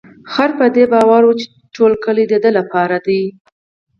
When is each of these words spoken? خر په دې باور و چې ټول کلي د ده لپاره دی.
خر 0.31 0.49
په 0.59 0.65
دې 0.75 0.85
باور 0.93 1.23
و 1.25 1.31
چې 1.39 1.45
ټول 1.75 1.91
کلي 2.03 2.25
د 2.31 2.33
ده 2.43 2.49
لپاره 2.57 2.97
دی. 3.07 3.21